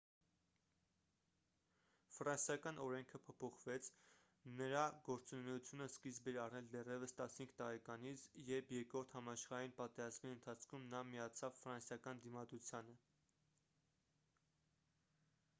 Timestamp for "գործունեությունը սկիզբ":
5.11-6.31